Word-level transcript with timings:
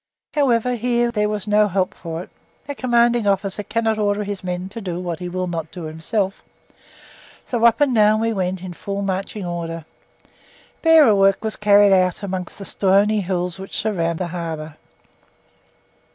However, 0.33 0.73
here 0.73 1.11
there 1.11 1.29
was 1.29 1.47
no 1.47 1.67
help 1.67 1.93
for 1.93 2.23
it; 2.23 2.31
a 2.67 2.73
commanding 2.73 3.27
officer 3.27 3.61
cannot 3.61 3.99
order 3.99 4.23
his 4.23 4.43
men 4.43 4.67
to 4.69 4.81
do 4.81 4.99
what 4.99 5.19
he 5.19 5.29
will 5.29 5.45
not 5.45 5.69
do 5.69 5.83
himself, 5.83 6.41
so 7.45 7.63
up 7.65 7.79
and 7.79 7.93
down 7.93 8.19
we 8.19 8.33
went 8.33 8.63
in 8.63 8.73
full 8.73 9.03
marching 9.03 9.45
order. 9.45 9.85
Bearer 10.81 11.13
work 11.13 11.43
was 11.43 11.55
carried 11.55 11.93
out 11.93 12.23
among 12.23 12.47
the 12.57 12.65
stony 12.65 13.21
hills 13.21 13.59
which 13.59 13.77
surround 13.77 14.17
the 14.17 14.29
harbour. 14.29 14.75